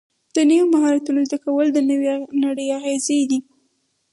[0.35, 2.13] د نویو مهارتونو زده کول د نوې
[2.43, 3.39] نړۍ اغېزې دي.